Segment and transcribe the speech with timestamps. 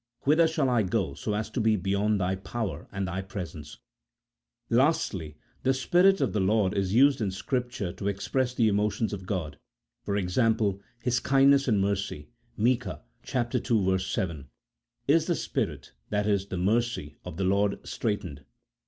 [0.21, 3.77] whither shall I go so as to be beyond Thy power and Thy presence?
[4.67, 9.27] Lastly, the Spirit of the Lord is used in Scripture to express the emotions of
[9.27, 9.59] God,
[10.11, 10.79] e.g.
[11.01, 13.03] His kindness and mercy, Micah
[13.35, 13.97] ii.
[13.99, 14.49] 7,
[15.07, 16.37] "Is the Spirit [i.e.
[16.49, 18.43] the mercy] of the Lord straitened